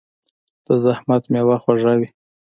[0.65, 2.09] د زحمت میوه خوږه وي.